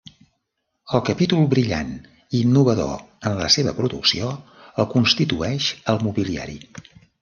Un 0.99 1.03
capítol 1.09 1.45
brillant 1.51 1.91
i 1.99 2.41
innovador 2.47 3.29
en 3.31 3.39
la 3.43 3.53
seva 3.59 3.77
producció 3.83 4.35
el 4.73 4.93
constitueix 4.99 5.73
el 5.95 6.07
mobiliari. 6.11 6.63